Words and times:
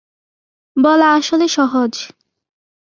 বলা 0.77 1.07
আসলে 1.13 1.45
সহজ। 1.47 1.93